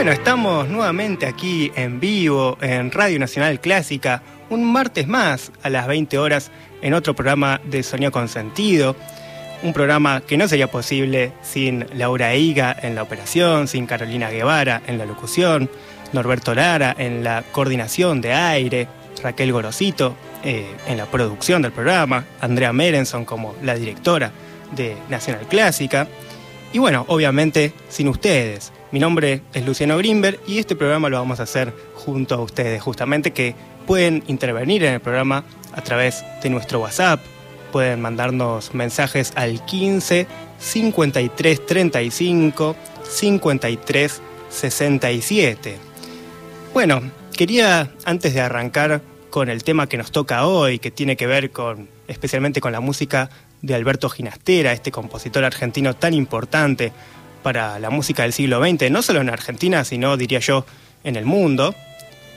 [0.00, 5.86] Bueno, estamos nuevamente aquí en vivo en Radio Nacional Clásica, un martes más a las
[5.86, 6.50] 20 horas
[6.80, 8.96] en otro programa de Sonido con Sentido.
[9.62, 14.80] Un programa que no sería posible sin Laura Higa en la operación, sin Carolina Guevara
[14.86, 15.68] en la locución,
[16.14, 18.88] Norberto Lara en la coordinación de aire,
[19.22, 24.32] Raquel Gorosito eh, en la producción del programa, Andrea Merenson como la directora
[24.74, 26.08] de Nacional Clásica.
[26.72, 28.72] Y bueno, obviamente sin ustedes.
[28.92, 32.82] Mi nombre es Luciano Grimberg y este programa lo vamos a hacer junto a ustedes,
[32.82, 33.54] justamente que
[33.86, 37.20] pueden intervenir en el programa a través de nuestro WhatsApp,
[37.70, 40.26] pueden mandarnos mensajes al 15
[40.58, 42.76] 53 35
[43.08, 45.76] 53 67.
[46.74, 47.00] Bueno,
[47.32, 51.52] quería antes de arrancar con el tema que nos toca hoy, que tiene que ver
[51.52, 53.30] con especialmente con la música
[53.62, 56.92] de Alberto Ginastera, este compositor argentino tan importante
[57.42, 60.66] para la música del siglo XX, no solo en Argentina, sino diría yo
[61.04, 61.74] en el mundo,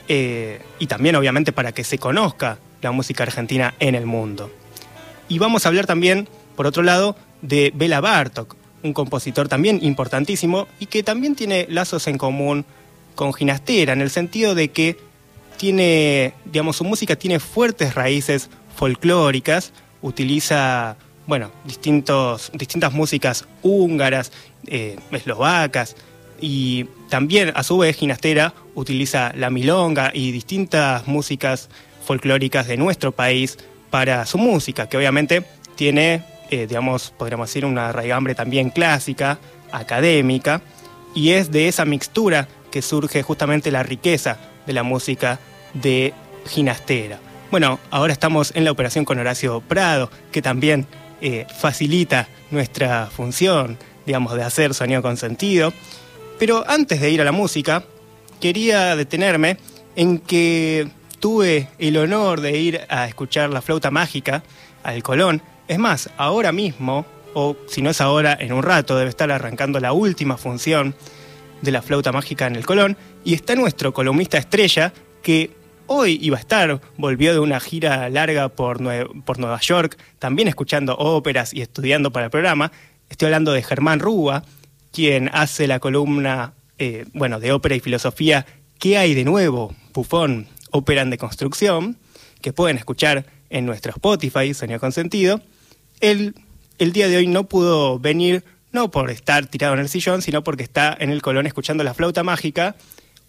[0.08, 4.50] eh, y también obviamente para que se conozca la música argentina en el mundo.
[5.28, 10.68] Y vamos a hablar también, por otro lado, de Bela Bartok, un compositor también importantísimo
[10.78, 12.64] y que también tiene lazos en común
[13.14, 14.98] con Ginastera, en el sentido de que
[15.56, 24.32] tiene, digamos, su música tiene fuertes raíces folclóricas, utiliza, bueno, distintos, distintas músicas húngaras,
[24.66, 25.96] eh, eslovacas,
[26.40, 31.68] y también a su vez Ginastera utiliza la milonga y distintas músicas
[32.04, 33.56] folclóricas de nuestro país
[33.90, 35.44] para su música, que obviamente
[35.76, 39.38] tiene, eh, digamos, podríamos decir, una raigambre también clásica,
[39.72, 40.60] académica,
[41.14, 45.38] y es de esa mixtura que surge justamente la riqueza de la música
[45.74, 46.12] de
[46.46, 47.20] Ginastera.
[47.50, 50.86] Bueno, ahora estamos en la operación con Horacio Prado, que también
[51.20, 55.72] eh, facilita nuestra función, digamos, de hacer sonido con sentido.
[56.38, 57.84] Pero antes de ir a la música,
[58.40, 59.56] quería detenerme
[59.96, 60.88] en que
[61.20, 64.42] tuve el honor de ir a escuchar la flauta mágica
[64.82, 65.42] al Colón.
[65.68, 69.80] Es más, ahora mismo, o si no es ahora, en un rato, debe estar arrancando
[69.80, 70.94] la última función
[71.62, 72.96] de la flauta mágica en el Colón.
[73.24, 75.50] Y está nuestro columnista estrella que
[75.86, 78.78] hoy iba a estar, volvió de una gira larga por,
[79.24, 82.72] por Nueva York, también escuchando óperas y estudiando para el programa.
[83.14, 84.42] Estoy hablando de Germán Rúa,
[84.90, 88.44] quien hace la columna eh, bueno, de ópera y filosofía
[88.80, 89.72] ¿Qué hay de nuevo?
[89.92, 91.96] Bufón, ópera en deconstrucción,
[92.42, 95.40] que pueden escuchar en nuestro Spotify, Sonido con Sentido.
[96.00, 96.34] Él
[96.78, 98.42] el día de hoy no pudo venir,
[98.72, 101.94] no por estar tirado en el sillón, sino porque está en el Colón escuchando La
[101.94, 102.74] Flauta Mágica,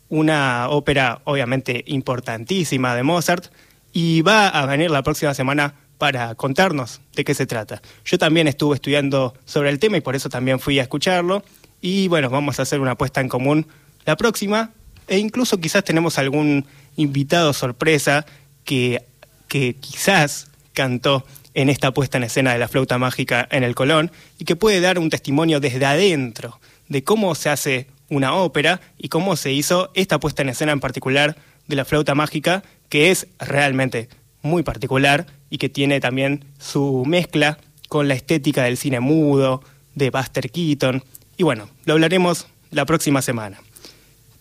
[0.09, 3.53] una ópera obviamente importantísima de Mozart,
[3.93, 7.81] y va a venir la próxima semana para contarnos de qué se trata.
[8.03, 11.43] Yo también estuve estudiando sobre el tema y por eso también fui a escucharlo.
[11.81, 13.67] Y bueno, vamos a hacer una apuesta en común
[14.05, 14.71] la próxima
[15.07, 18.25] e incluso quizás tenemos algún invitado sorpresa
[18.63, 19.03] que,
[19.47, 24.11] que quizás cantó en esta puesta en escena de la flauta mágica en el Colón
[24.37, 29.09] y que puede dar un testimonio desde adentro de cómo se hace una ópera y
[29.09, 33.27] cómo se hizo esta puesta en escena en particular de la flauta mágica, que es
[33.39, 34.09] realmente
[34.41, 37.57] muy particular y que tiene también su mezcla
[37.87, 41.01] con la estética del cine mudo, de Buster Keaton.
[41.37, 43.61] Y bueno, lo hablaremos la próxima semana.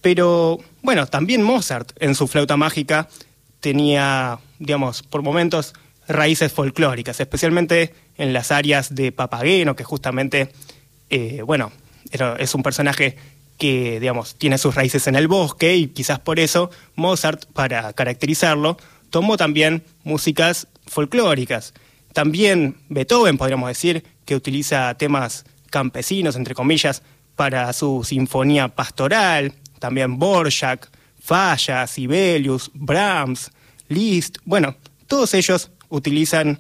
[0.01, 3.09] Pero bueno, también Mozart en su flauta mágica
[3.61, 5.75] tenía, digamos, por momentos
[6.09, 10.51] raíces folclóricas, especialmente en las áreas de Papageno, que justamente,
[11.11, 11.71] eh, bueno,
[12.41, 13.17] es un personaje
[13.56, 18.79] que, digamos, tiene sus raíces en el bosque y quizás por eso Mozart, para caracterizarlo,
[19.11, 21.75] tomó también músicas folclóricas.
[22.13, 27.03] También Beethoven, podríamos decir, que utiliza temas campesinos, entre comillas,
[27.35, 29.55] para su sinfonía pastoral
[29.85, 30.91] también Borjak,
[31.21, 33.51] Falla, Sibelius, Brahms,
[33.89, 34.77] Liszt, bueno,
[35.07, 36.59] todos ellos utilizan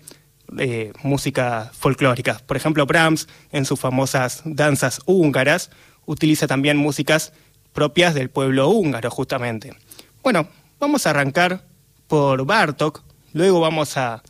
[0.58, 2.42] eh, música folclórica.
[2.46, 5.70] Por ejemplo, Brahms, en sus famosas danzas húngaras,
[6.04, 7.32] utiliza también músicas
[7.72, 9.74] propias del pueblo húngaro, justamente.
[10.22, 10.46] Bueno,
[10.78, 11.64] vamos a arrancar
[12.06, 13.02] por Bartok,
[13.34, 14.22] luego vamos a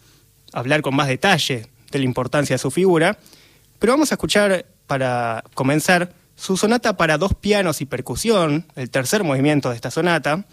[0.52, 3.16] hablar con más detalle de la importancia de su figura,
[3.78, 9.22] pero vamos a escuchar para comenzar su sonata para dos pianos y percusión, el tercer
[9.22, 10.46] movimiento de esta sonata,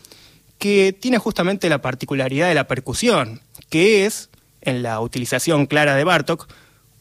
[0.60, 4.30] que tiene justamente la particularidad de la percusión, que es,
[4.62, 6.48] en la utilización clara de Bartok,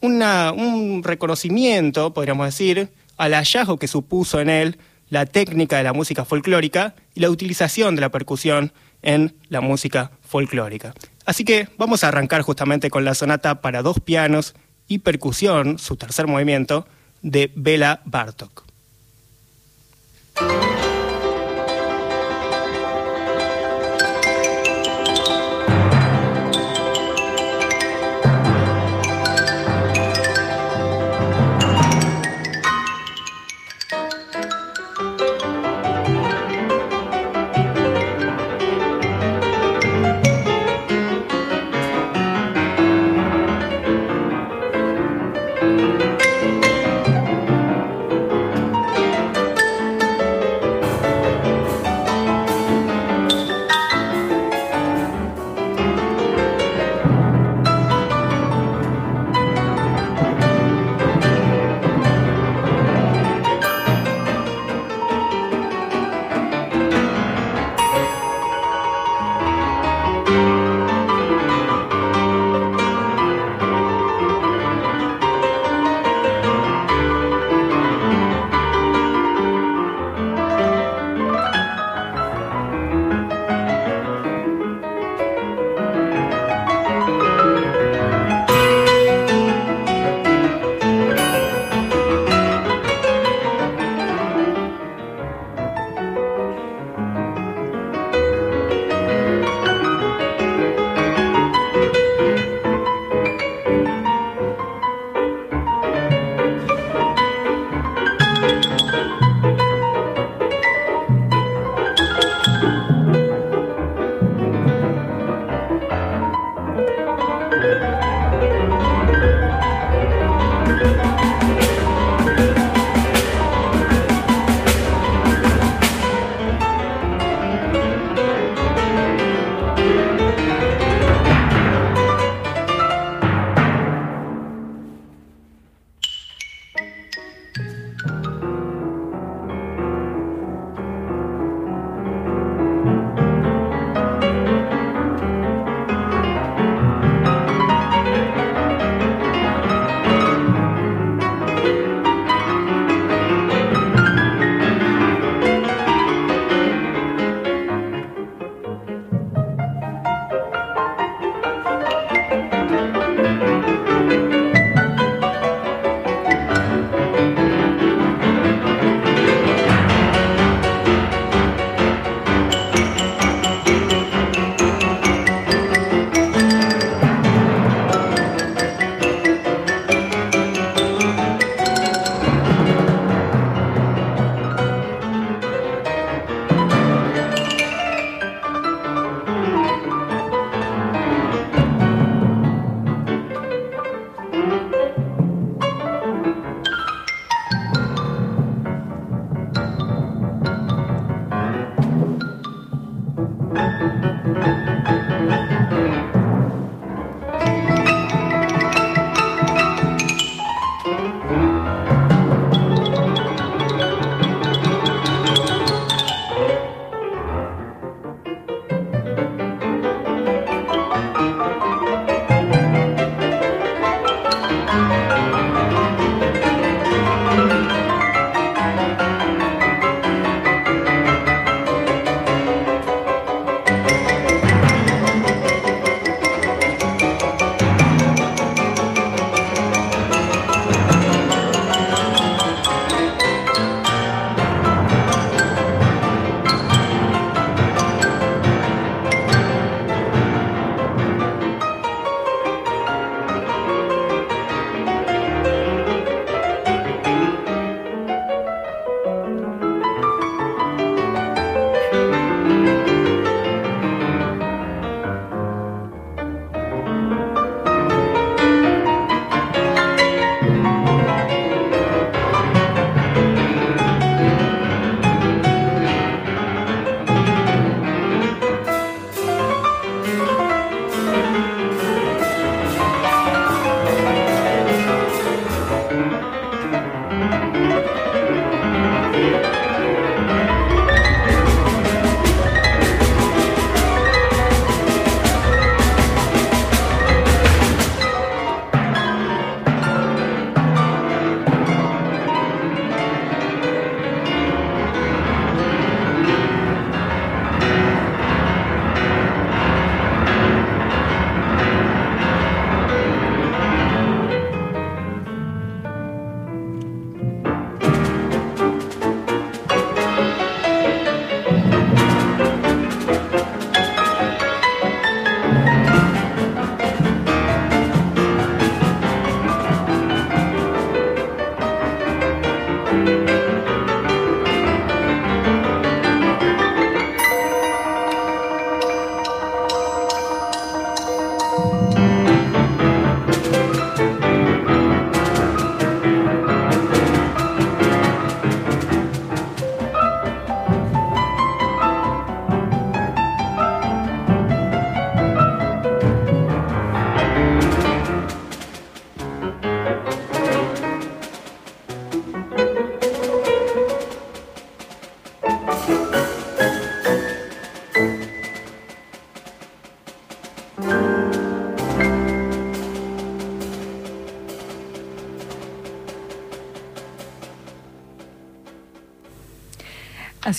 [0.01, 6.25] un reconocimiento, podríamos decir, al hallazgo que supuso en él la técnica de la música
[6.25, 8.73] folclórica y la utilización de la percusión
[9.03, 10.95] en la música folclórica.
[11.25, 14.55] Así que vamos a arrancar justamente con la sonata para dos pianos
[14.87, 16.87] y percusión, su tercer movimiento,
[17.21, 18.70] de Bela Bartok.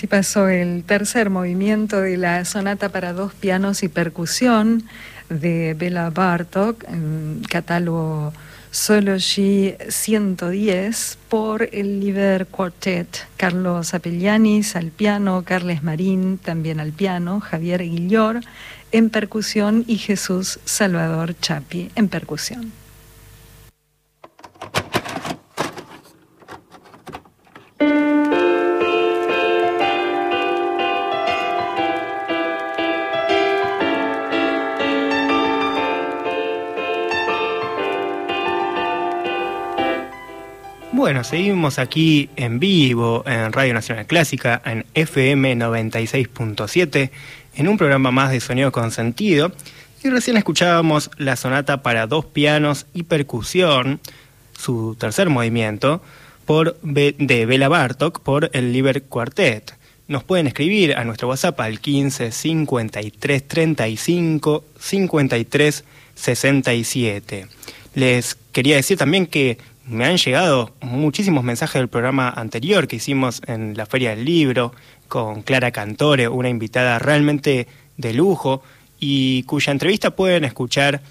[0.08, 4.82] Pasó el tercer movimiento de la sonata para dos pianos y percusión
[5.30, 8.32] de Bela Bartok, en catálogo
[8.70, 13.26] Solo G 110 por el Liber Quartet.
[13.36, 18.40] Carlos Apellianis al piano, Carles Marín también al piano, Javier Guillor
[18.92, 22.81] en percusión y Jesús Salvador Chapi en percusión.
[41.12, 47.10] Bueno, seguimos aquí en vivo en Radio Nacional Clásica, en FM 96.7,
[47.54, 49.52] en un programa más de Sonido con Sentido.
[50.02, 54.00] Y recién escuchábamos la sonata para dos pianos y percusión,
[54.58, 56.02] su tercer movimiento,
[56.46, 59.76] por de Bela Bartok por el Liber Quartet.
[60.08, 67.46] Nos pueden escribir a nuestro WhatsApp al 15 53 35 53 67.
[67.94, 73.42] Les quería decir también que me han llegado muchísimos mensajes del programa anterior que hicimos
[73.46, 74.72] en la Feria del Libro
[75.08, 78.62] con Clara Cantore, una invitada realmente de lujo
[79.00, 81.02] y cuya entrevista pueden escuchar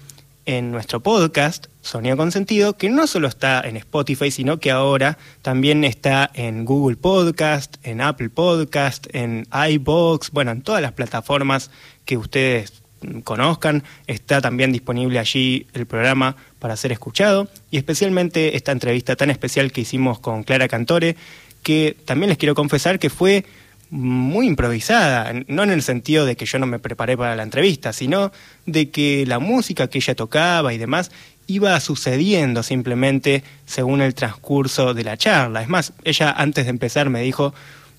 [0.44, 5.18] en nuestro podcast Sonido con Sentido, que no solo está en Spotify, sino que ahora
[5.42, 11.70] también está en Google Podcast, en Apple Podcast, en iBox, bueno, en todas las plataformas
[12.04, 12.81] que ustedes
[13.24, 13.82] conozcan.
[14.06, 19.72] Está también disponible allí el programa para ser escuchado y especialmente esta entrevista tan especial
[19.72, 21.16] que hicimos con Clara Cantore,
[21.62, 23.44] que también les quiero confesar que fue
[23.90, 27.92] muy improvisada, no en el sentido de que yo no me preparé para la entrevista,
[27.92, 28.32] sino
[28.64, 31.10] de que la música que ella tocaba y demás
[31.46, 35.60] iba sucediendo simplemente según el transcurso de la charla.
[35.62, 37.52] Es más, ella antes de empezar me dijo,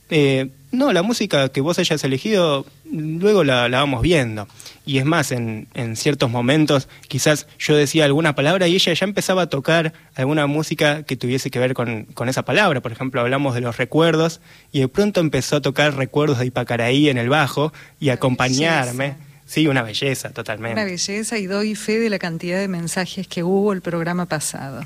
[0.10, 4.48] eh, no, la música que vos hayas elegido, luego la, vamos viendo.
[4.86, 9.06] Y es más, en, en, ciertos momentos quizás yo decía alguna palabra y ella ya
[9.06, 12.82] empezaba a tocar alguna música que tuviese que ver con, con, esa palabra.
[12.82, 17.10] Por ejemplo, hablamos de los recuerdos y de pronto empezó a tocar recuerdos de Ipacaraí
[17.10, 19.16] en el bajo y acompañarme.
[19.46, 20.74] Sí, una belleza, totalmente.
[20.74, 24.84] Una belleza y doy fe de la cantidad de mensajes que hubo el programa pasado.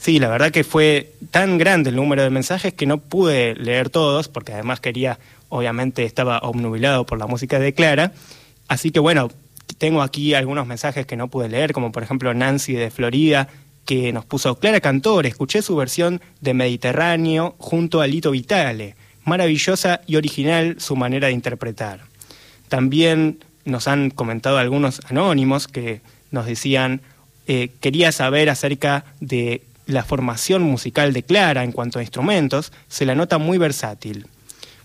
[0.00, 3.90] Sí, la verdad que fue tan grande el número de mensajes que no pude leer
[3.90, 5.18] todos, porque además quería,
[5.50, 8.12] obviamente estaba obnubilado por la música de Clara.
[8.70, 9.28] Así que bueno,
[9.78, 13.48] tengo aquí algunos mensajes que no pude leer, como por ejemplo Nancy de Florida,
[13.84, 18.94] que nos puso Clara Cantor, escuché su versión de Mediterráneo junto a Lito Vitale.
[19.24, 22.02] Maravillosa y original su manera de interpretar.
[22.68, 26.00] También nos han comentado algunos anónimos que
[26.30, 27.00] nos decían,
[27.48, 33.04] eh, quería saber acerca de la formación musical de Clara en cuanto a instrumentos se
[33.04, 34.28] la nota muy versátil.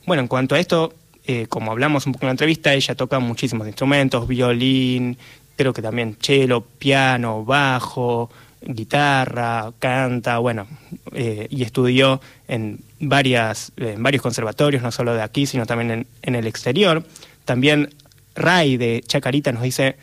[0.08, 0.96] Bueno, en cuanto a esto,
[1.28, 5.18] eh, como hablamos un poco en la entrevista, ella toca muchísimos instrumentos, violín,
[5.56, 8.30] creo que también cello, piano, bajo,
[8.62, 10.68] guitarra, canta, bueno,
[11.14, 16.08] eh, y estudió en, varias, en varios conservatorios, no solo de aquí, sino también en,
[16.22, 17.04] en el exterior.
[17.46, 17.90] También
[18.36, 19.96] Ray de Chacarita nos dice,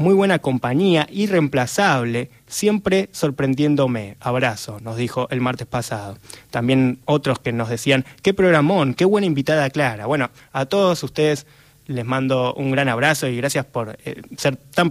[0.00, 4.16] muy buena compañía, irreemplazable, siempre sorprendiéndome.
[4.18, 6.16] Abrazo, nos dijo el martes pasado.
[6.50, 10.06] También otros que nos decían, qué programón, qué buena invitada Clara.
[10.06, 11.46] Bueno, a todos ustedes
[11.86, 14.90] les mando un gran abrazo y gracias por eh, ser tan,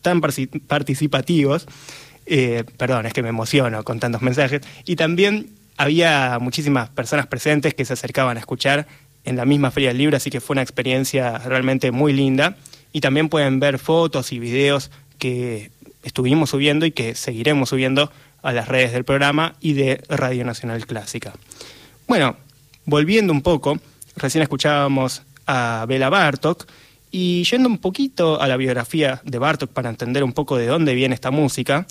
[0.00, 1.66] tan participativos.
[2.24, 4.62] Eh, perdón, es que me emociono con tantos mensajes.
[4.86, 8.86] Y también había muchísimas personas presentes que se acercaban a escuchar
[9.24, 12.56] en la misma Feria del Libro, así que fue una experiencia realmente muy linda
[12.96, 15.70] y también pueden ver fotos y videos que
[16.02, 18.10] estuvimos subiendo y que seguiremos subiendo
[18.42, 21.34] a las redes del programa y de Radio Nacional Clásica.
[22.08, 22.38] Bueno,
[22.86, 23.78] volviendo un poco,
[24.16, 26.64] recién escuchábamos a Bela Bartok
[27.10, 30.94] y yendo un poquito a la biografía de Bartok para entender un poco de dónde
[30.94, 31.86] viene esta música,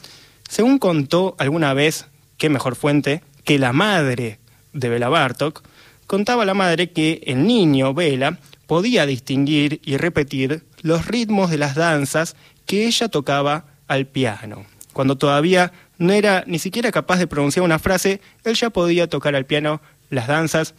[0.49, 2.07] según contó alguna vez,
[2.39, 4.39] qué mejor fuente, que la madre
[4.73, 5.61] de Bela Bartok,
[6.07, 11.73] contaba la madre que el niño, Bela, podía distinguir y repetir los ritmos de las
[11.73, 12.35] danzas
[12.67, 14.67] que ella tocaba al piano.
[14.93, 19.35] Cuando todavía no era ni siquiera capaz de pronunciar una frase, él ya podía tocar
[19.35, 20.75] al piano las danzas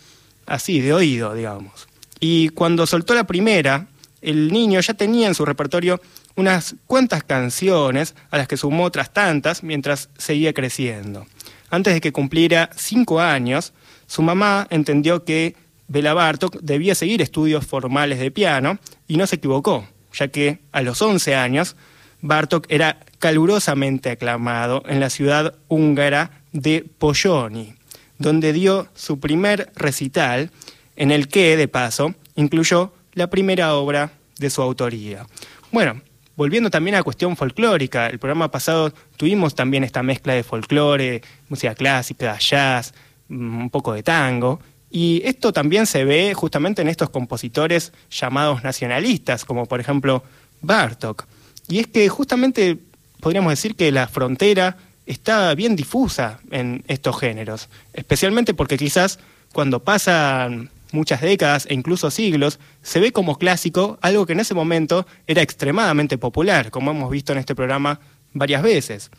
[0.46, 1.88] así, de oído, digamos.
[2.20, 3.88] Y cuando soltó la primera,
[4.22, 6.00] el niño ya tenía en su repertorio
[6.36, 11.26] unas cuantas canciones a las que sumó otras tantas mientras seguía creciendo.
[11.68, 13.72] Antes de que cumpliera cinco años,
[14.06, 15.56] su mamá entendió que
[15.88, 19.84] Bela Bartok debía seguir estudios formales de piano y no se equivocó,
[20.16, 21.76] ya que a los 11 años
[22.22, 27.74] Bartok era calurosamente aclamado en la ciudad húngara de Polloni,
[28.18, 30.50] donde dio su primer recital,
[30.96, 35.26] en el que, de paso, incluyó la primera obra de su autoría.
[35.70, 36.00] Bueno,
[36.36, 41.22] volviendo también a la cuestión folclórica, el programa pasado tuvimos también esta mezcla de folclore,
[41.48, 42.94] música clásica, jazz,
[43.28, 49.44] un poco de tango, y esto también se ve justamente en estos compositores llamados nacionalistas,
[49.44, 50.22] como por ejemplo
[50.62, 51.26] Bartok.
[51.68, 52.78] Y es que justamente
[53.20, 54.76] podríamos decir que la frontera
[55.06, 59.18] está bien difusa en estos géneros, especialmente porque quizás
[59.52, 64.54] cuando pasan muchas décadas e incluso siglos, se ve como clásico algo que en ese
[64.54, 68.00] momento era extremadamente popular, como hemos visto en este programa
[68.32, 69.10] varias veces.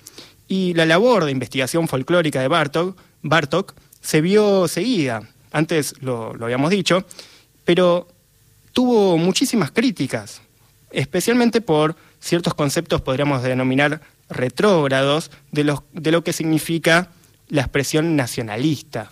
[0.48, 6.46] Y la labor de investigación folclórica de Bartok, Bartok se vio seguida, antes lo, lo
[6.46, 7.06] habíamos dicho,
[7.66, 8.08] pero
[8.74, 10.42] tuvo muchísimas críticas,
[10.92, 17.10] especialmente por ciertos conceptos, podríamos denominar retrógrados, de lo, de lo que significa
[17.50, 19.10] la expresión nacionalista.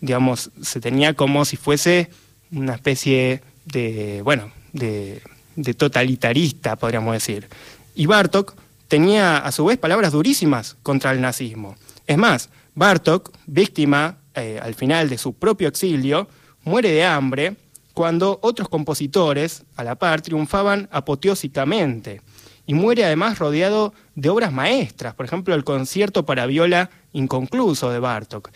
[0.00, 2.10] Digamos, se tenía como si fuese
[2.52, 5.22] una especie de, bueno, de,
[5.56, 7.48] de totalitarista, podríamos decir.
[7.94, 8.54] Y Bartok
[8.86, 11.76] tenía a su vez palabras durísimas contra el nazismo.
[12.06, 16.28] Es más, Bartok, víctima eh, al final de su propio exilio,
[16.64, 17.56] muere de hambre
[17.94, 22.22] cuando otros compositores a la par triunfaban apoteósicamente
[22.66, 27.98] y muere además rodeado de obras maestras, por ejemplo el concierto para viola inconcluso de
[27.98, 28.50] Bartok.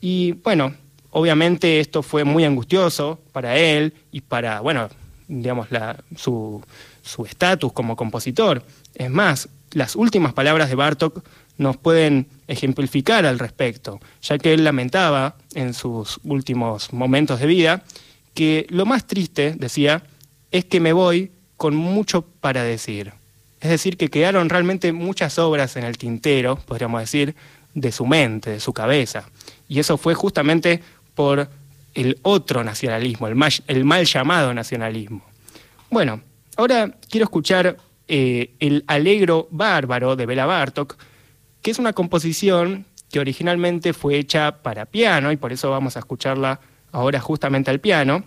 [0.00, 0.74] Y bueno,
[1.10, 4.88] obviamente esto fue muy angustioso para él y para, bueno,
[5.28, 5.68] digamos,
[6.16, 6.60] su
[7.24, 8.62] estatus como compositor.
[8.94, 11.24] Es más, las últimas palabras de Bartok
[11.58, 17.84] nos pueden ejemplificar al respecto, ya que él lamentaba en sus últimos momentos de vida
[18.34, 20.02] que lo más triste, decía,
[20.50, 23.12] es que me voy con mucho para decir.
[23.60, 27.36] Es decir, que quedaron realmente muchas obras en el tintero, podríamos decir,
[27.74, 29.28] de su mente, de su cabeza.
[29.68, 30.82] Y eso fue justamente
[31.14, 31.48] por
[31.94, 35.22] el otro nacionalismo, el mal, el mal llamado nacionalismo.
[35.90, 36.22] Bueno,
[36.56, 37.76] ahora quiero escuchar
[38.14, 40.98] eh, el Alegro Bárbaro de Bela Bartok,
[41.62, 46.00] que es una composición que originalmente fue hecha para piano, y por eso vamos a
[46.00, 46.60] escucharla
[46.92, 48.24] ahora justamente al piano,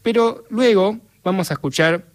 [0.00, 2.06] pero luego vamos a escuchar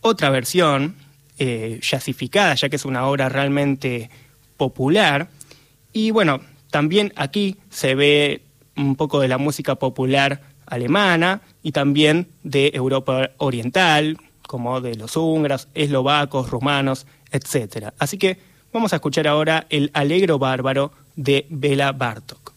[0.00, 0.96] otra versión,
[1.38, 4.10] eh, ya que es una obra realmente
[4.56, 5.28] popular,
[5.92, 6.40] y bueno,
[6.72, 8.42] también aquí se ve
[8.76, 15.16] un poco de la música popular alemana y también de Europa Oriental, como de los
[15.16, 17.92] húngaros, eslovacos, rumanos, etc.
[17.98, 18.38] Así que
[18.72, 22.52] vamos a escuchar ahora el Alegro Bárbaro de Bela Bartok.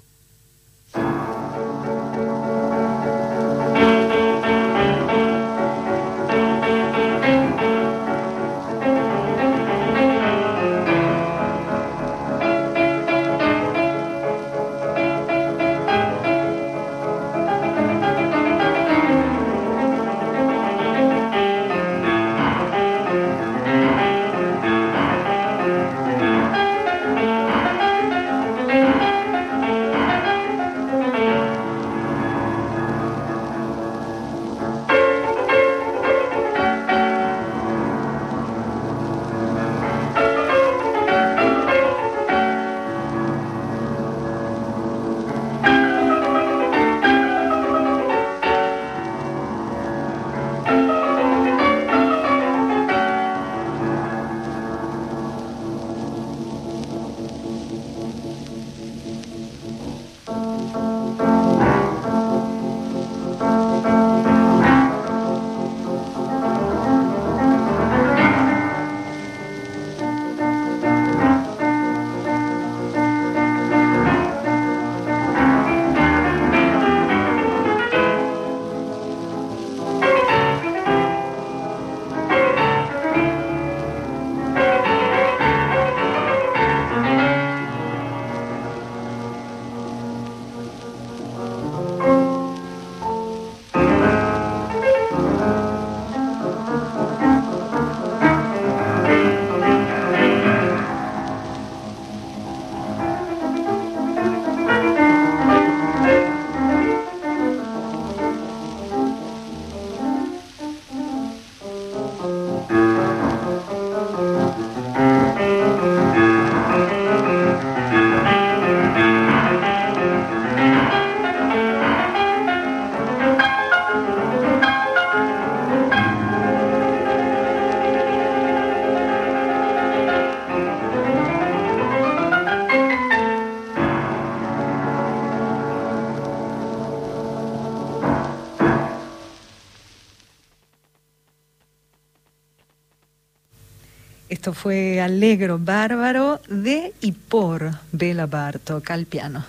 [144.54, 149.46] Fue Alegro Bárbaro de y por Bela Bartok al piano.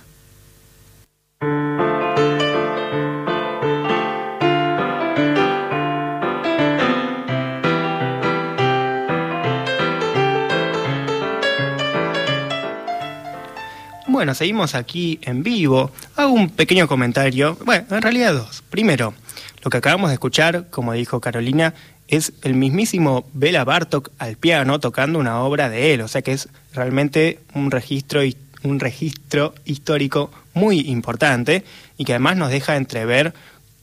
[14.20, 15.92] Bueno, seguimos aquí en vivo.
[16.16, 17.56] Hago un pequeño comentario.
[17.64, 18.62] Bueno, en realidad dos.
[18.68, 19.14] Primero,
[19.62, 21.72] lo que acabamos de escuchar, como dijo Carolina,
[22.10, 26.02] es el mismísimo Bela Bartok al piano tocando una obra de él.
[26.02, 28.20] O sea que es realmente un registro,
[28.62, 31.64] un registro histórico muy importante
[31.96, 33.32] y que además nos deja entrever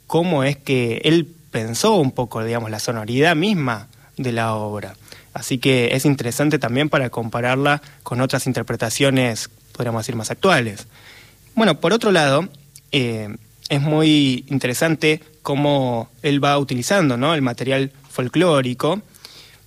[0.05, 3.87] cómo es que él pensó un poco, digamos, la sonoridad misma
[4.17, 4.95] de la obra.
[5.33, 10.87] Así que es interesante también para compararla con otras interpretaciones podríamos decir, más actuales.
[11.55, 12.49] Bueno, por otro lado,
[12.91, 13.29] eh,
[13.69, 17.33] es muy interesante cómo él va utilizando ¿no?
[17.33, 18.99] el material folclórico.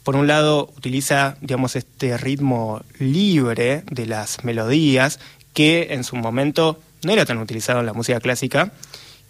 [0.02, 5.20] Por un lado, utiliza, digamos, este ritmo libre de las melodías
[5.54, 8.72] que en su momento no era tan utilizado en la música clásica.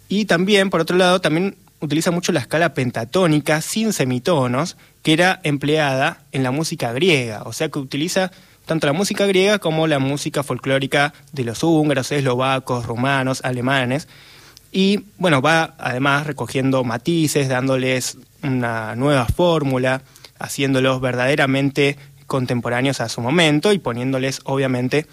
[0.09, 5.39] Y también, por otro lado, también utiliza mucho la escala pentatónica sin semitonos, que era
[5.43, 7.43] empleada en la música griega.
[7.43, 8.31] O sea que utiliza
[8.65, 14.07] tanto la música griega como la música folclórica de los húngaros, eslovacos, rumanos, alemanes.
[14.71, 20.01] Y bueno, va además recogiendo matices, dándoles una nueva fórmula,
[20.39, 25.05] haciéndolos verdaderamente contemporáneos a su momento y poniéndoles obviamente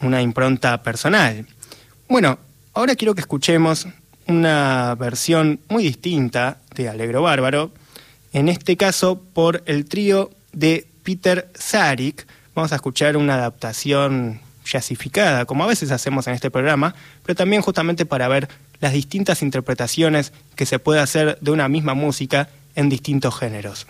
[0.00, 1.46] una impronta personal.
[2.08, 2.38] Bueno,
[2.74, 3.88] ahora quiero que escuchemos
[4.26, 7.72] una versión muy distinta de Alegro Bárbaro,
[8.32, 15.46] en este caso por el trío de Peter Sarik, vamos a escuchar una adaptación jazzificada,
[15.46, 16.94] como a veces hacemos en este programa,
[17.24, 18.48] pero también justamente para ver
[18.80, 23.86] las distintas interpretaciones que se puede hacer de una misma música en distintos géneros.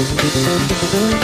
[0.00, 1.19] Escuchamos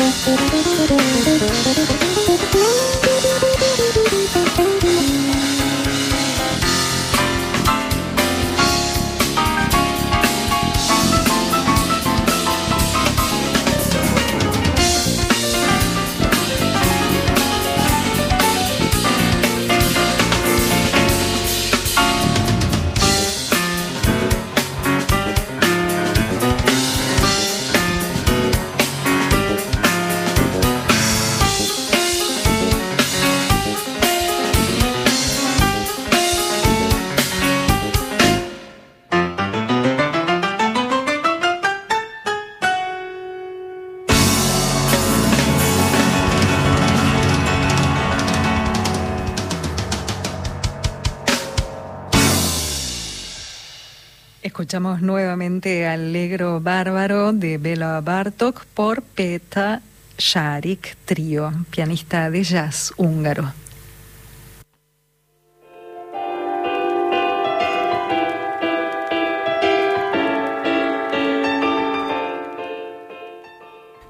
[56.67, 59.83] Bárbaro de Bela Bartok por Peta
[60.19, 63.53] Sharik Trío, pianista de jazz húngaro.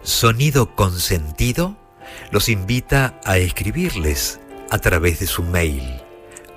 [0.01, 1.77] Sonido Consentido
[2.31, 4.41] los invita a escribirles
[4.71, 6.01] a través de su mail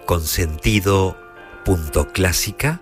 [0.06, 2.80] consentido.clásica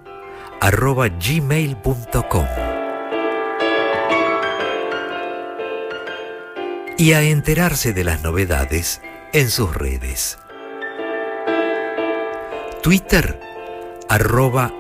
[6.98, 9.02] y a enterarse de las novedades
[9.34, 10.40] en sus redes.
[12.82, 13.40] Twitter
[14.10, 14.74] arroba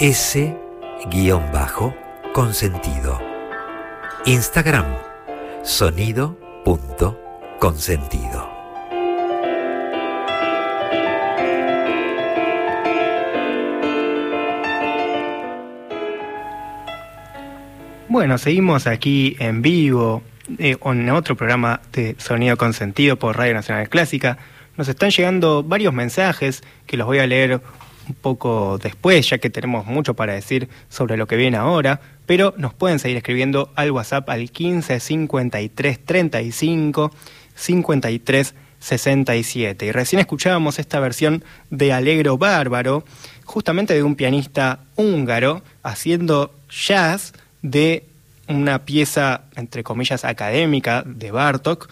[0.00, 0.56] s
[1.10, 1.94] guion bajo
[2.32, 3.20] consentido.
[4.24, 4.86] Instagram
[5.62, 6.38] sonido.
[18.08, 20.22] Bueno, seguimos aquí en vivo
[20.58, 24.38] eh, en otro programa de Sonido Consentido por Radio Nacional Clásica.
[24.76, 27.60] Nos están llegando varios mensajes que los voy a leer
[28.08, 32.54] un poco después, ya que tenemos mucho para decir sobre lo que viene ahora, pero
[32.56, 37.10] nos pueden seguir escribiendo al WhatsApp al 15 53 35
[37.54, 39.86] 53 67.
[39.86, 43.04] Y recién escuchábamos esta versión de Alegro Bárbaro,
[43.44, 48.04] justamente de un pianista húngaro haciendo jazz de
[48.48, 51.88] una pieza, entre comillas, académica de Bartok,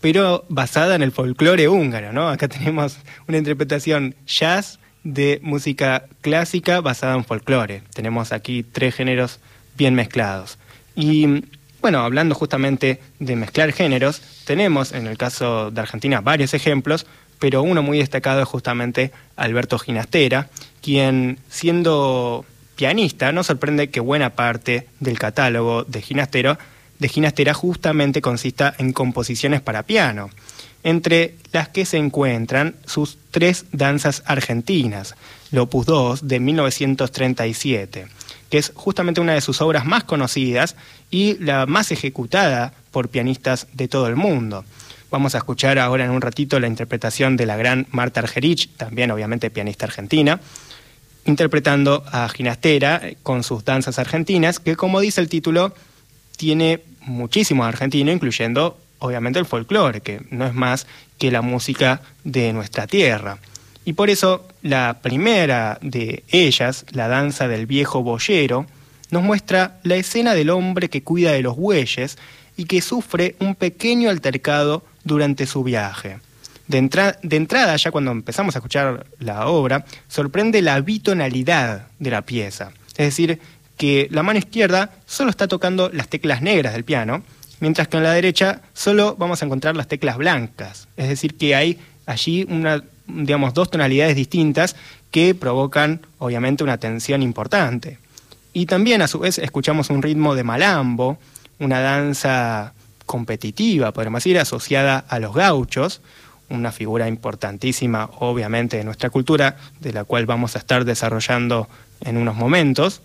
[0.00, 2.28] pero basada en el folclore húngaro, ¿no?
[2.28, 7.82] Acá tenemos una interpretación jazz de música clásica basada en folclore.
[7.94, 9.40] Tenemos aquí tres géneros
[9.76, 10.58] bien mezclados.
[10.94, 11.44] Y
[11.80, 17.06] bueno, hablando justamente de mezclar géneros, tenemos en el caso de Argentina varios ejemplos,
[17.38, 20.48] pero uno muy destacado es justamente Alberto Ginastera,
[20.82, 22.44] quien siendo
[22.78, 26.58] pianista, no sorprende que buena parte del catálogo de Ginastero,
[27.00, 30.30] de Ginastera justamente consista en composiciones para piano,
[30.84, 35.16] entre las que se encuentran sus tres danzas argentinas,
[35.50, 38.06] el Opus 2 de 1937,
[38.48, 40.76] que es justamente una de sus obras más conocidas
[41.10, 44.64] y la más ejecutada por pianistas de todo el mundo.
[45.10, 49.10] Vamos a escuchar ahora en un ratito la interpretación de la gran Marta Argerich, también
[49.10, 50.40] obviamente pianista argentina,
[51.24, 55.74] interpretando a Ginastera eh, con sus danzas argentinas, que como dice el título,
[56.36, 60.86] tiene muchísimo argentino, incluyendo obviamente el folclore, que no es más
[61.18, 63.38] que la música de nuestra tierra.
[63.84, 68.66] Y por eso la primera de ellas, la danza del viejo boyero,
[69.10, 72.18] nos muestra la escena del hombre que cuida de los bueyes
[72.56, 76.18] y que sufre un pequeño altercado durante su viaje
[76.68, 82.72] de, entrada, ya cuando empezamos a escuchar la obra, sorprende la bitonalidad de la pieza.
[82.90, 83.40] Es decir,
[83.76, 87.22] que la mano izquierda solo está tocando las teclas negras del piano,
[87.60, 90.88] mientras que en la derecha solo vamos a encontrar las teclas blancas.
[90.96, 94.76] Es decir, que hay allí una, digamos, dos tonalidades distintas
[95.10, 97.98] que provocan, obviamente, una tensión importante.
[98.52, 101.18] Y también, a su vez, escuchamos un ritmo de malambo,
[101.58, 102.74] una danza
[103.06, 106.02] competitiva, podemos decir, asociada a los gauchos,
[106.50, 111.68] una figura importantísima, obviamente, de nuestra cultura, de la cual vamos a estar desarrollando
[112.00, 113.02] en unos momentos.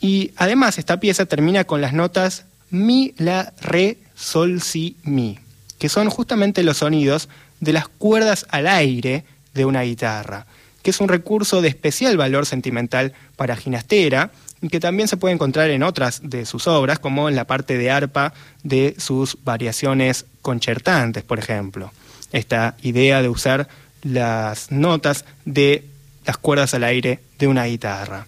[0.00, 5.38] Y además esta pieza termina con las notas mi, la, re, sol, si, mi,
[5.78, 7.28] que son justamente los sonidos
[7.60, 10.46] de las cuerdas al aire de una guitarra,
[10.82, 15.34] que es un recurso de especial valor sentimental para Ginastera y que también se puede
[15.34, 20.24] encontrar en otras de sus obras, como en la parte de arpa de sus variaciones
[20.40, 21.92] concertantes, por ejemplo.
[22.32, 23.68] Esta idea de usar
[24.02, 25.84] las notas de
[26.24, 28.26] las cuerdas al aire de una guitarra.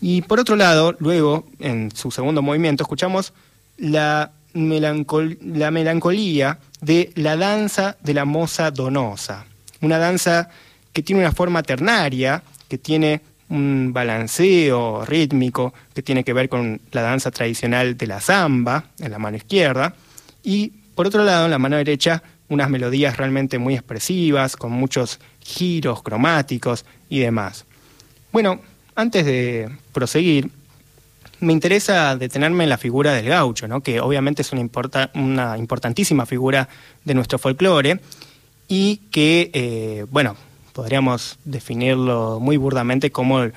[0.00, 3.32] Y por otro lado, luego, en su segundo movimiento, escuchamos
[3.78, 9.46] la, la melancolía de la danza de la moza donosa.
[9.80, 10.50] Una danza
[10.92, 16.80] que tiene una forma ternaria, que tiene un balanceo rítmico, que tiene que ver con
[16.90, 19.94] la danza tradicional de la samba, en la mano izquierda,
[20.42, 22.22] y por otro lado, en la mano derecha,
[22.52, 27.64] unas melodías realmente muy expresivas, con muchos giros cromáticos y demás.
[28.32, 28.60] Bueno,
[28.94, 30.50] antes de proseguir,
[31.40, 33.80] me interesa detenerme en la figura del gaucho, ¿no?
[33.80, 34.68] que obviamente es una,
[35.14, 36.68] una importantísima figura
[37.04, 38.00] de nuestro folclore
[38.68, 40.36] y que, eh, bueno,
[40.72, 43.52] podríamos definirlo muy burdamente como el,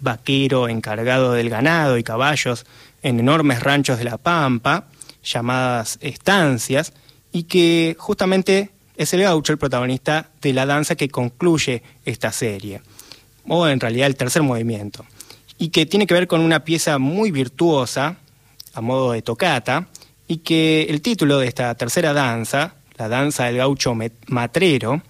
[0.00, 2.66] vaquero encargado del ganado y caballos
[3.02, 4.84] en enormes ranchos de la Pampa,
[5.24, 6.92] llamadas estancias,
[7.36, 12.80] y que justamente es el gaucho el protagonista de la danza que concluye esta serie
[13.46, 15.04] o en realidad el tercer movimiento,
[15.58, 18.16] y que tiene que ver con una pieza muy virtuosa,
[18.72, 19.86] a modo de tocata,
[20.26, 23.94] y que el título de esta tercera danza, la danza del gaucho
[24.28, 25.02] matrero,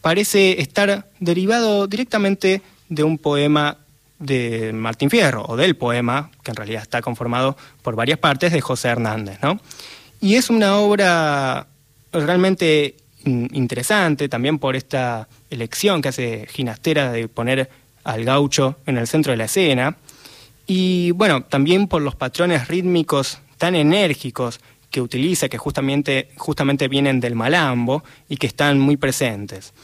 [0.00, 3.78] parece estar derivado directamente de un poema
[4.20, 8.60] de Martín Fierro, o del poema, que en realidad está conformado por varias partes, de
[8.60, 9.38] José Hernández.
[9.42, 9.58] ¿no?
[10.24, 11.66] Y es una obra
[12.10, 17.68] realmente interesante también por esta elección que hace Ginastera de poner
[18.04, 19.98] al gaucho en el centro de la escena
[20.66, 24.60] y bueno, también por los patrones rítmicos tan enérgicos
[24.90, 29.74] que utiliza, que justamente, justamente vienen del malambo y que están muy presentes.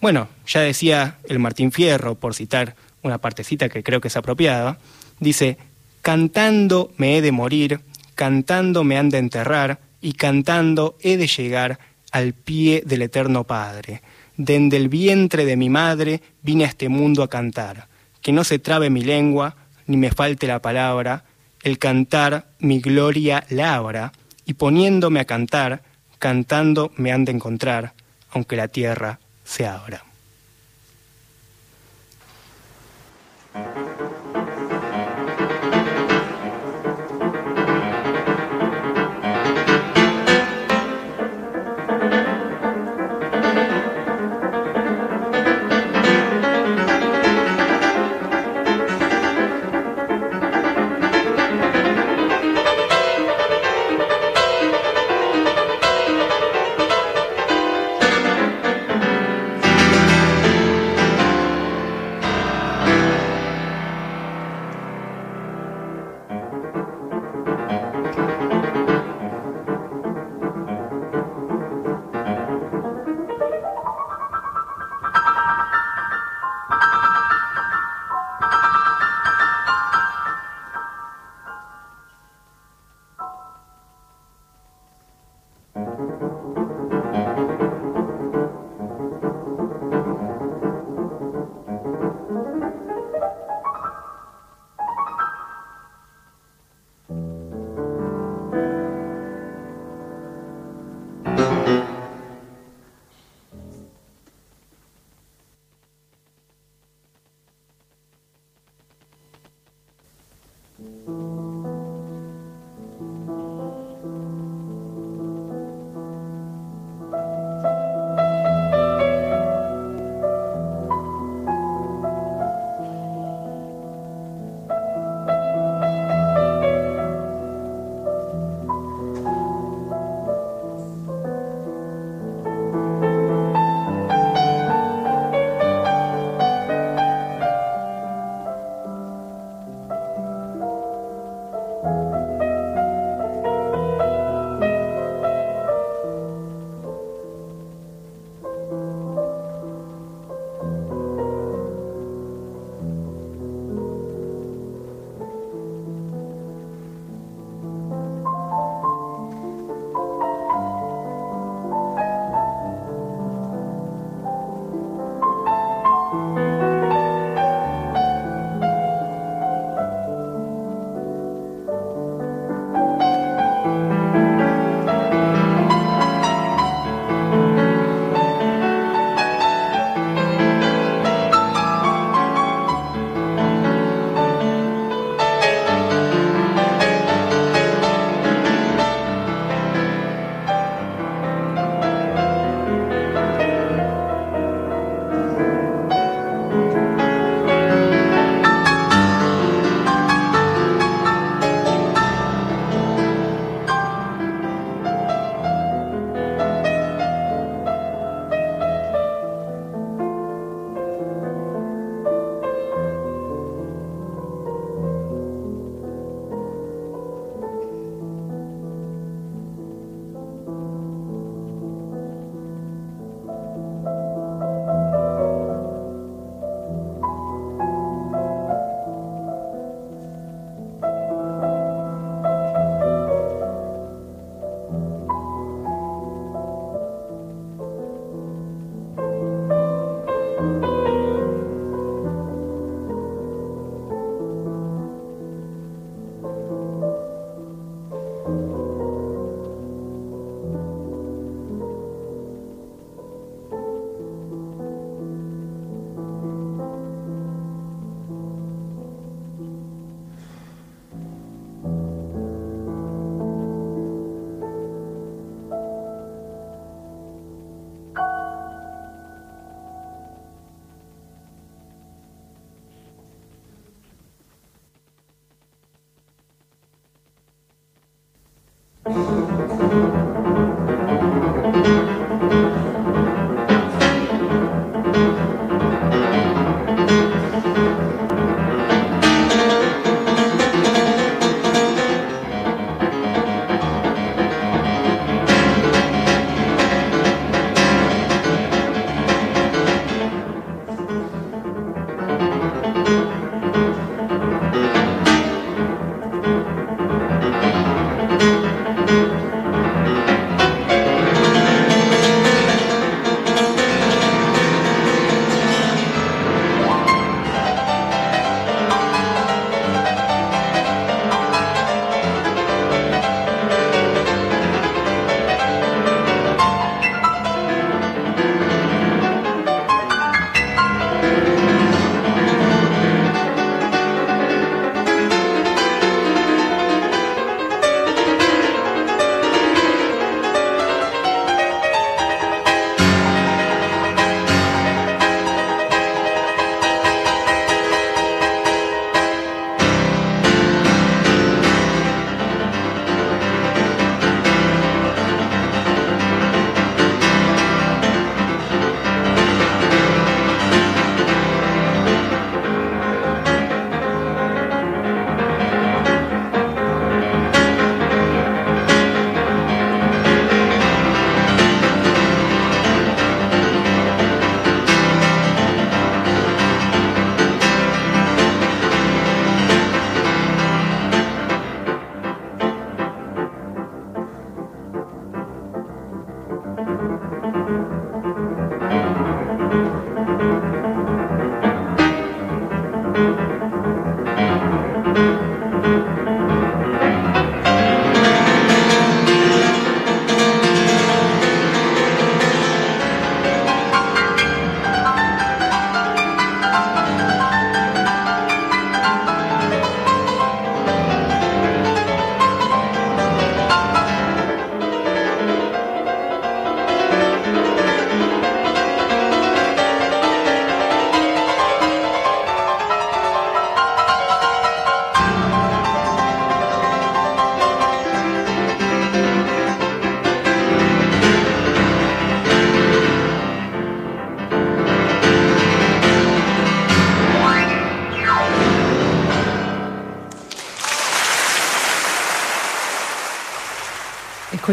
[0.00, 4.78] Bueno, ya decía el Martín Fierro, por citar una partecita que creo que es apropiada,
[5.20, 5.58] dice,
[6.00, 7.80] cantando me he de morir,
[8.22, 11.80] cantando me han de enterrar y cantando he de llegar
[12.12, 14.00] al pie del Eterno Padre.
[14.36, 17.88] Dende el vientre de mi madre vine a este mundo a cantar.
[18.20, 19.56] Que no se trabe mi lengua,
[19.88, 21.24] ni me falte la palabra,
[21.64, 24.12] el cantar mi gloria labra,
[24.46, 25.82] y poniéndome a cantar,
[26.20, 27.92] cantando me han de encontrar,
[28.30, 30.11] aunque la tierra se abra.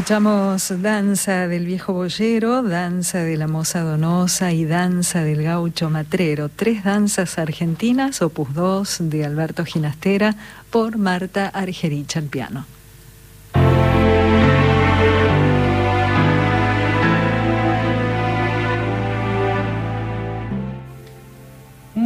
[0.09, 6.49] Escuchamos Danza del Viejo Boyero, Danza de la Moza Donosa y Danza del Gaucho Matrero,
[6.49, 10.35] tres danzas argentinas, opus 2 de Alberto Ginastera
[10.71, 12.78] por Marta Argerich al piano.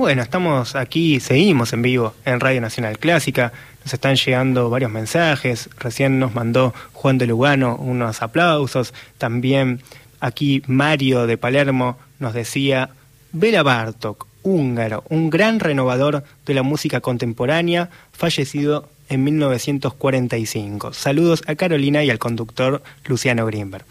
[0.03, 3.53] Bueno, estamos aquí, seguimos en vivo en Radio Nacional Clásica.
[3.85, 5.69] Nos están llegando varios mensajes.
[5.79, 8.93] Recién nos mandó Juan de Lugano unos aplausos.
[9.17, 9.81] También
[10.19, 12.89] aquí Mario de Palermo nos decía,
[13.31, 20.91] Bela Bartok, húngaro, un gran renovador de la música contemporánea, fallecido en 1945.
[20.91, 23.85] Saludos a Carolina y al conductor Luciano Grimberg.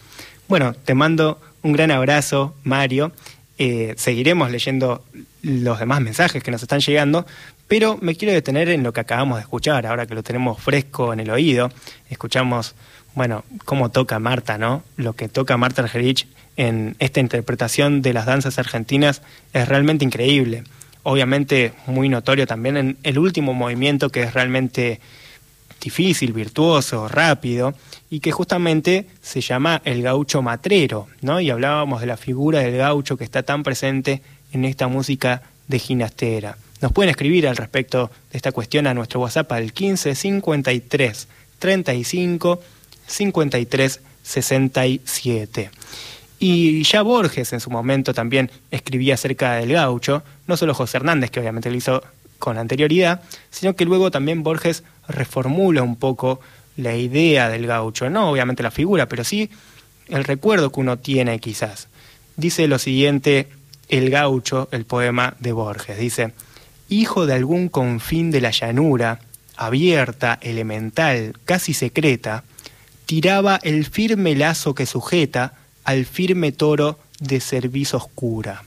[0.46, 3.12] Bueno, te mando un gran abrazo, Mario.
[3.56, 5.02] Eh, seguiremos leyendo
[5.42, 7.26] los demás mensajes que nos están llegando,
[7.68, 11.12] pero me quiero detener en lo que acabamos de escuchar, ahora que lo tenemos fresco
[11.12, 11.70] en el oído.
[12.08, 12.74] Escuchamos,
[13.14, 14.82] bueno, cómo toca Marta, ¿no?
[14.96, 16.26] Lo que toca Marta Argerich
[16.56, 19.22] en esta interpretación de las danzas argentinas
[19.52, 20.64] es realmente increíble.
[21.02, 25.00] Obviamente muy notorio también en el último movimiento que es realmente
[25.80, 27.74] difícil, virtuoso, rápido,
[28.08, 31.40] y que justamente se llama el gaucho matrero, ¿no?
[31.40, 34.22] Y hablábamos de la figura del gaucho que está tan presente
[34.52, 36.56] en esta música de ginastera.
[36.80, 41.28] Nos pueden escribir al respecto de esta cuestión a nuestro WhatsApp al 15 53
[41.58, 42.60] 35
[43.06, 45.70] 53 67.
[46.38, 51.30] Y ya Borges en su momento también escribía acerca del gaucho, no solo José Hernández,
[51.30, 52.02] que obviamente lo hizo
[52.40, 56.40] con anterioridad, sino que luego también Borges reformula un poco
[56.76, 59.50] la idea del gaucho, no obviamente la figura, pero sí
[60.08, 61.86] el recuerdo que uno tiene quizás.
[62.36, 63.48] Dice lo siguiente
[63.92, 65.98] el gaucho, el poema de Borges.
[65.98, 66.32] Dice,
[66.88, 69.20] hijo de algún confín de la llanura,
[69.54, 72.42] abierta, elemental, casi secreta,
[73.04, 75.52] tiraba el firme lazo que sujeta
[75.84, 78.64] al firme toro de cerviz oscura.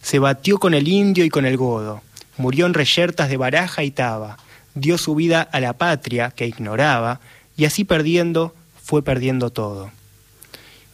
[0.00, 2.02] Se batió con el indio y con el godo,
[2.36, 4.38] murió en reyertas de baraja y taba,
[4.76, 7.18] dio su vida a la patria que ignoraba,
[7.56, 9.90] y así perdiendo fue perdiendo todo.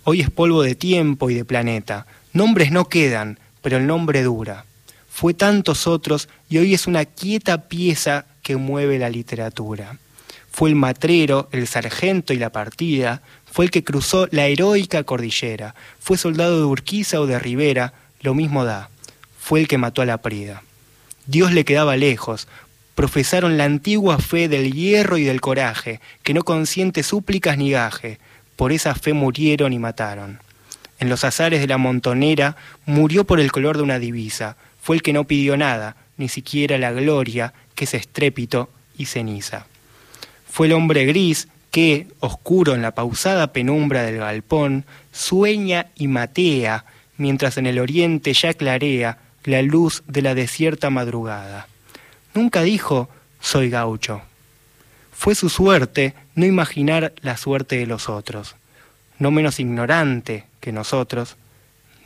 [0.05, 2.07] Hoy es polvo de tiempo y de planeta.
[2.33, 4.65] Nombres no quedan, pero el nombre dura.
[5.09, 9.99] Fue tantos otros y hoy es una quieta pieza que mueve la literatura.
[10.51, 15.75] Fue el matrero, el sargento y la partida, fue el que cruzó la heroica cordillera,
[15.99, 18.91] fue soldado de Urquiza o de Rivera, lo mismo da,
[19.39, 20.63] fue el que mató a la prida.
[21.27, 22.49] Dios le quedaba lejos,
[22.95, 28.19] profesaron la antigua fe del hierro y del coraje, que no consiente súplicas ni gaje,
[28.57, 30.39] por esa fe murieron y mataron.
[31.01, 35.03] En los azares de la montonera murió por el color de una divisa, fue el
[35.03, 39.67] que no pidió nada, ni siquiera la gloria, que es estrépito y ceniza.
[40.49, 46.85] Fue el hombre gris que, oscuro en la pausada penumbra del galpón, sueña y matea,
[47.17, 51.67] mientras en el oriente ya clarea la luz de la desierta madrugada.
[52.35, 53.09] Nunca dijo,
[53.41, 54.21] soy gaucho.
[55.13, 58.57] Fue su suerte no imaginar la suerte de los otros,
[59.21, 61.37] no menos ignorante que nosotros,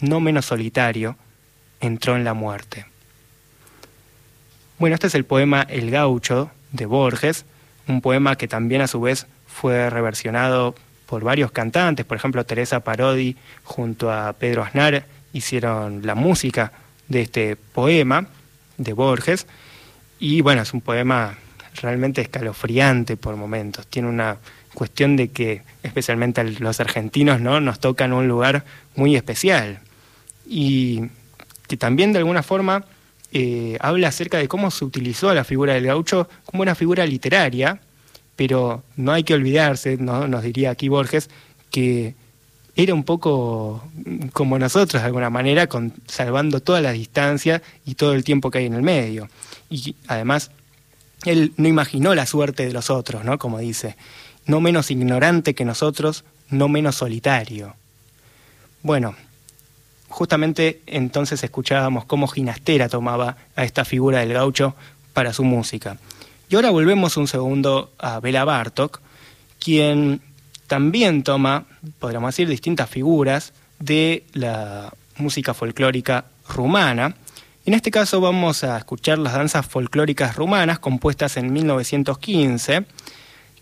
[0.01, 1.17] no menos solitario,
[1.81, 2.85] entró en la muerte.
[4.79, 7.47] Bueno, este es el poema El gaucho de Borges,
[7.87, 10.75] un poema que también a su vez fue reversionado
[11.07, 16.73] por varios cantantes, por ejemplo Teresa Parodi junto a Pedro Aznar hicieron la música
[17.09, 18.27] de este poema
[18.77, 19.47] de Borges.
[20.19, 21.37] Y bueno, es un poema
[21.81, 24.39] realmente escalofriante por momentos, tiene una
[24.75, 27.61] cuestión de que especialmente los argentinos ¿no?
[27.61, 28.65] nos tocan un lugar
[28.97, 29.81] muy especial
[30.47, 31.03] y
[31.67, 32.85] que también de alguna forma
[33.33, 37.81] eh, habla acerca de cómo se utilizó la figura del gaucho como una figura literaria,
[38.37, 40.29] pero no hay que olvidarse, ¿no?
[40.29, 41.31] nos diría aquí Borges,
[41.71, 42.15] que
[42.77, 43.89] era un poco
[44.33, 48.59] como nosotros de alguna manera, con, salvando toda la distancia y todo el tiempo que
[48.59, 49.29] hay en el medio.
[49.71, 50.51] Y además,
[51.25, 53.39] él no imaginó la suerte de los otros, ¿no?
[53.39, 53.97] Como dice,
[54.47, 57.75] no menos ignorante que nosotros, no menos solitario.
[58.83, 59.15] Bueno,
[60.09, 64.75] justamente entonces escuchábamos cómo Ginastera tomaba a esta figura del gaucho
[65.13, 65.99] para su música.
[66.49, 69.01] Y ahora volvemos un segundo a Bela Bartok,
[69.59, 70.21] quien
[70.67, 71.65] también toma,
[71.99, 77.17] podríamos decir, distintas figuras de la música folclórica rumana.
[77.67, 82.85] En este caso vamos a escuchar las danzas folclóricas rumanas compuestas en 1915,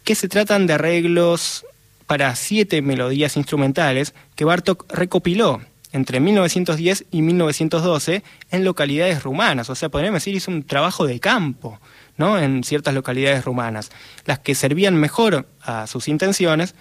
[0.04, 1.64] que se tratan de arreglos
[2.06, 5.60] para siete melodías instrumentales que Bartok recopiló
[5.92, 9.70] entre 1910 y 1912 en localidades rumanas.
[9.70, 11.78] O sea, podríamos decir, hizo un trabajo de campo
[12.16, 12.38] ¿no?
[12.38, 13.90] en ciertas localidades rumanas.
[14.24, 16.74] Las que servían mejor a sus intenciones,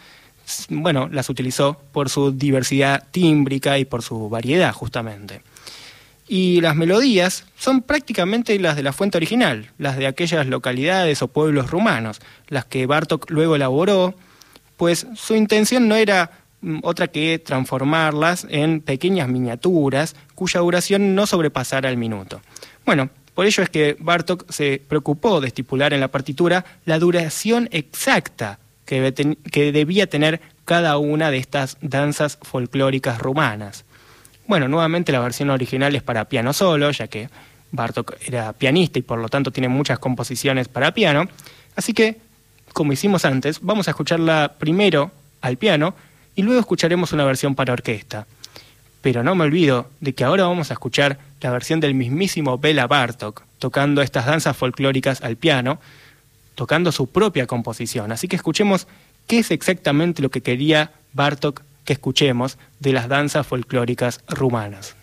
[0.69, 5.41] bueno, las utilizó por su diversidad tímbrica y por su variedad, justamente.
[6.31, 11.27] Y las melodías son prácticamente las de la fuente original, las de aquellas localidades o
[11.27, 14.15] pueblos rumanos, las que Bartok luego elaboró,
[14.77, 21.25] pues su intención no era Mm, otra que transformarlas en pequeñas miniaturas cuya duración no
[21.25, 22.41] sobrepasara el minuto.
[22.85, 27.67] Bueno, por ello es que Bartok se preocupó de estipular en la partitura la duración
[27.71, 33.85] exacta que, que debía tener cada una de estas danzas folclóricas rumanas.
[34.51, 37.29] Bueno, nuevamente la versión original es para piano solo, ya que
[37.71, 41.29] Bartok era pianista y por lo tanto tiene muchas composiciones para piano.
[41.77, 42.17] Así que,
[42.73, 45.95] como hicimos antes, vamos a escucharla primero al piano
[46.35, 48.27] y luego escucharemos una versión para orquesta.
[49.01, 52.87] Pero no me olvido de que ahora vamos a escuchar la versión del mismísimo Bela
[52.87, 55.79] Bartok, tocando estas danzas folclóricas al piano,
[56.55, 58.11] tocando su propia composición.
[58.11, 58.85] Así que escuchemos
[59.27, 64.95] qué es exactamente lo que quería Bartok que escuchemos de las danzas folclóricas rumanas.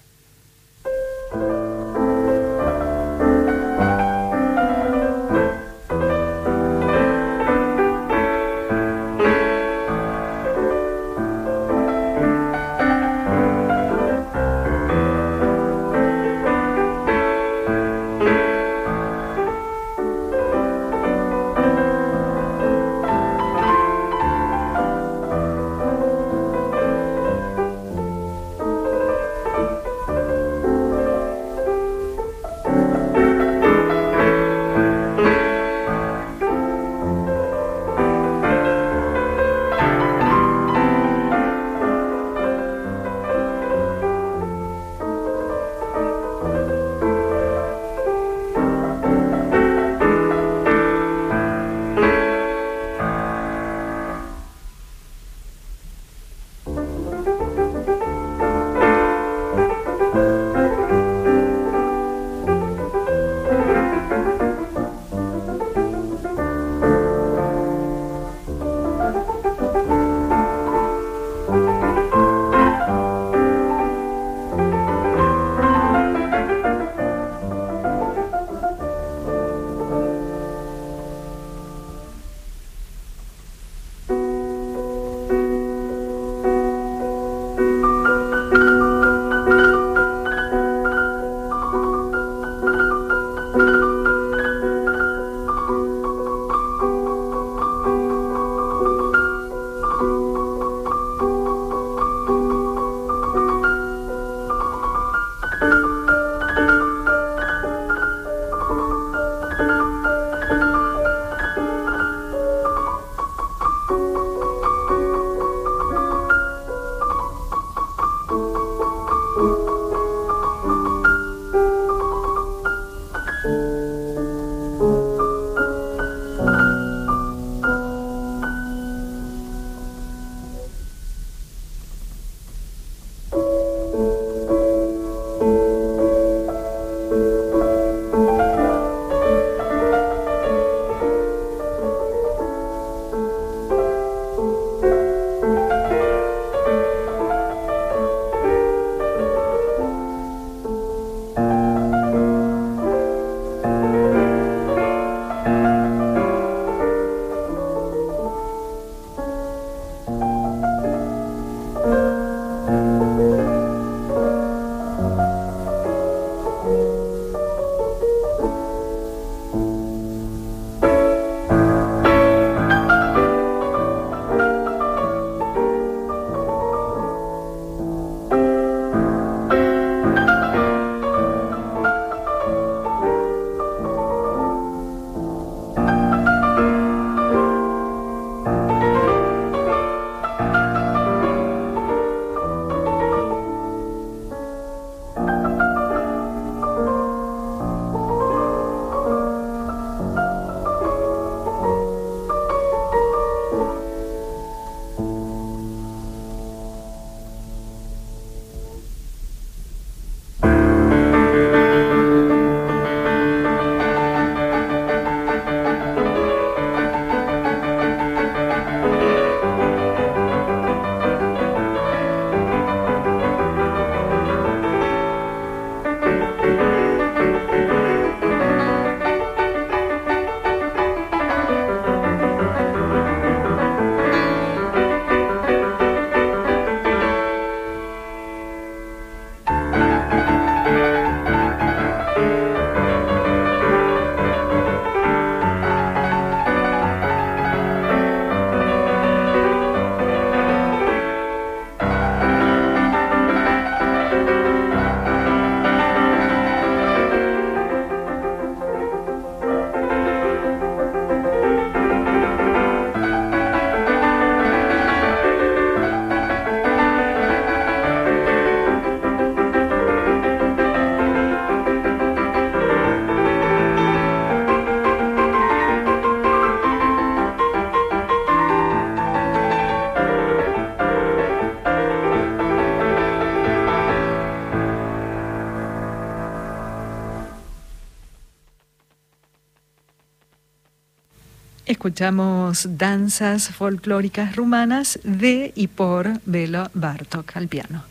[291.88, 297.82] Escuchamos danzas folclóricas rumanas de y por Belo Bartok al piano.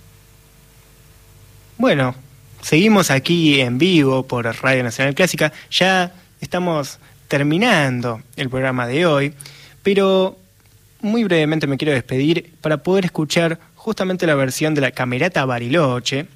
[1.79, 2.13] Bueno,
[2.61, 5.51] seguimos aquí en vivo por Radio Nacional Clásica.
[5.71, 9.33] Ya estamos terminando el programa de hoy,
[9.81, 10.37] pero
[11.01, 16.27] muy brevemente me quiero despedir para poder escuchar justamente la versión de la Camerata Bariloche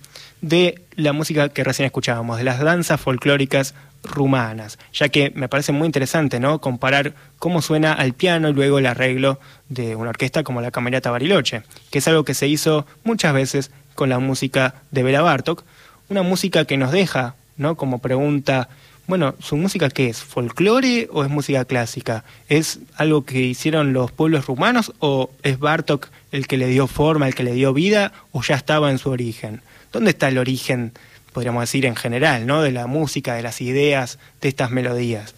[0.42, 3.74] de la música que recién escuchábamos, de las danzas folclóricas
[4.04, 6.60] rumanas, ya que me parece muy interesante, ¿no?
[6.60, 9.40] Comparar cómo suena al piano y luego el arreglo
[9.70, 13.72] de una orquesta como la Camerata Bariloche, que es algo que se hizo muchas veces
[13.94, 15.64] con la música de Bela Bartok,
[16.10, 17.76] una música que nos deja, ¿no?
[17.76, 18.70] Como pregunta,
[19.08, 20.22] bueno, ¿su música qué es?
[20.24, 22.24] ¿Folclore o es música clásica?
[22.50, 27.28] ¿Es algo que hicieron los pueblos rumanos o es Bartok el que le dio forma,
[27.28, 29.62] el que le dio vida o ya estaba en su origen?
[29.92, 30.94] ¿Dónde está el origen
[31.32, 32.62] podríamos decir en general, ¿no?
[32.62, 35.34] de la música, de las ideas, de estas melodías.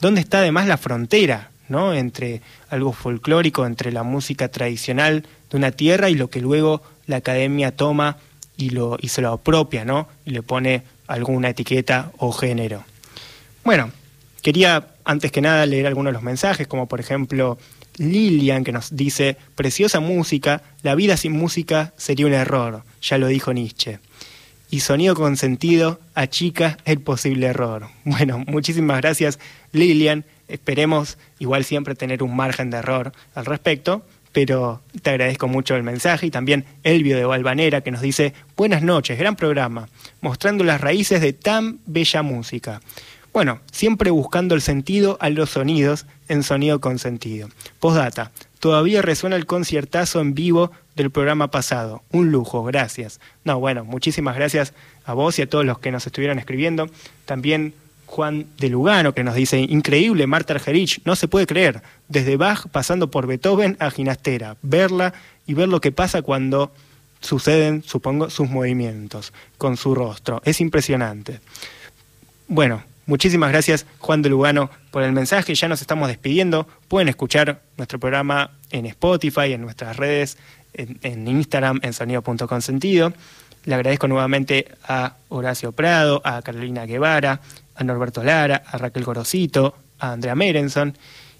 [0.00, 1.94] ¿Dónde está además la frontera ¿no?
[1.94, 7.16] entre algo folclórico, entre la música tradicional de una tierra y lo que luego la
[7.16, 8.18] academia toma
[8.56, 10.08] y, lo, y se lo apropia, ¿no?
[10.24, 12.84] y le pone alguna etiqueta o género?
[13.64, 13.90] Bueno,
[14.42, 17.58] quería antes que nada leer algunos de los mensajes, como por ejemplo
[17.96, 23.26] Lilian que nos dice, preciosa música, la vida sin música sería un error, ya lo
[23.28, 24.00] dijo Nietzsche
[24.74, 27.86] y sonido con sentido achica el posible error.
[28.04, 29.38] Bueno, muchísimas gracias
[29.70, 30.24] Lilian.
[30.48, 35.84] Esperemos igual siempre tener un margen de error al respecto, pero te agradezco mucho el
[35.84, 39.88] mensaje y también Elvio de Valvanera que nos dice buenas noches, gran programa,
[40.20, 42.80] mostrando las raíces de tan bella música.
[43.34, 47.48] Bueno, siempre buscando el sentido a los sonidos en sonido con sentido.
[47.80, 48.30] Postdata,
[48.60, 52.04] todavía resuena el conciertazo en vivo del programa pasado.
[52.12, 53.18] Un lujo, gracias.
[53.42, 54.72] No, bueno, muchísimas gracias
[55.04, 56.88] a vos y a todos los que nos estuvieron escribiendo.
[57.24, 57.74] También
[58.06, 62.68] Juan de Lugano, que nos dice, increíble Marta Argerich, no se puede creer, desde Bach
[62.68, 65.12] pasando por Beethoven a Ginastera, verla
[65.44, 66.70] y ver lo que pasa cuando
[67.20, 70.40] suceden, supongo, sus movimientos con su rostro.
[70.44, 71.40] Es impresionante.
[72.46, 75.54] Bueno, Muchísimas gracias Juan de Lugano por el mensaje.
[75.54, 76.66] Ya nos estamos despidiendo.
[76.88, 80.38] Pueden escuchar nuestro programa en Spotify, en nuestras redes,
[80.72, 83.12] en, Instagram, en sonido.consentido.
[83.66, 87.40] Le agradezco nuevamente a Horacio Prado, a Carolina Guevara,
[87.74, 90.96] a Norberto Lara, a Raquel Gorosito, a Andrea Merenson.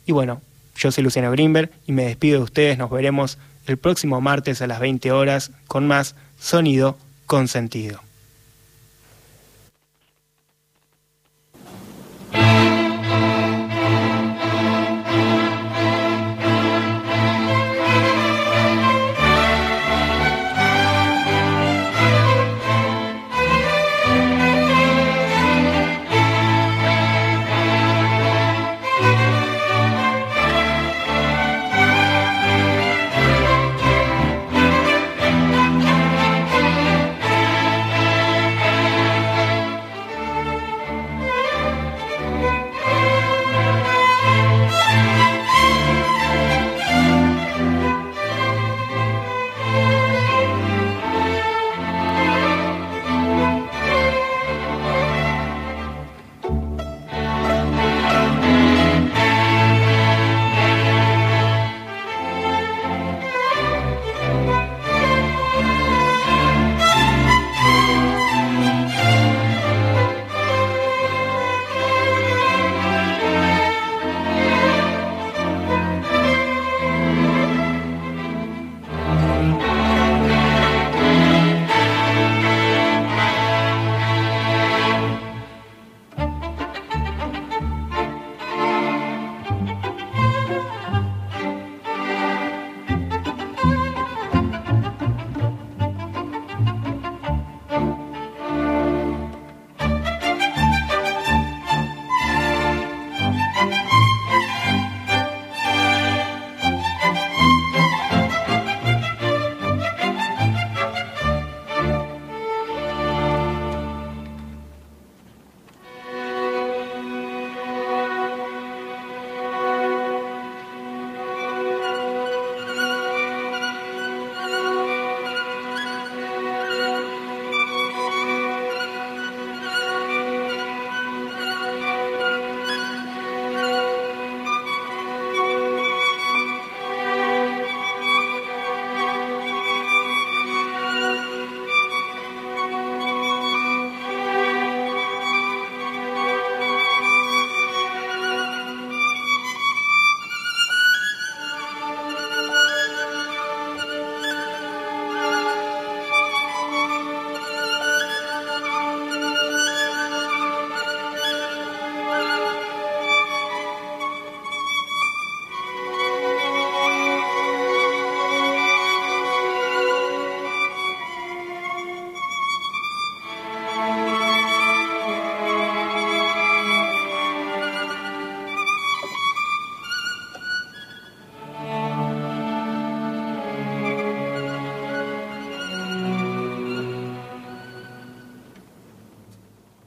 [0.06, 0.42] Y bueno,
[0.76, 2.78] yo soy Luciano Grimberg y me despido de ustedes.
[2.78, 8.03] Nos veremos el próximo martes a las 20 horas con más Sonido con Sentido.